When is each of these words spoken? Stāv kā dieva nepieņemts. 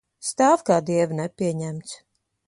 Stāv 0.27 0.63
kā 0.69 0.77
dieva 0.87 1.17
nepieņemts. 1.19 1.93